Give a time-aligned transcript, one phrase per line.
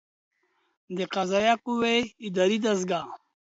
[0.95, 1.97] د قضائیه قوې
[2.27, 3.05] اداري دستګاه